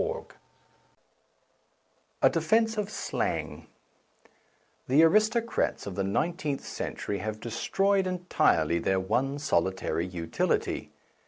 A 2.23 2.29
DEFENCE 2.31 2.75
OF 2.79 2.89
SLANG 2.89 3.67
THE 4.87 5.03
aristocrats 5.03 5.85
of 5.85 5.93
the 5.93 6.03
nineteenth 6.03 6.65
cen 6.65 6.95
tury 6.95 7.19
have 7.19 7.39
destroyed 7.39 8.07
entirely 8.07 8.79
their 8.79 8.99
one 8.99 9.37
solitary 9.37 10.07
utility. 10.07 10.89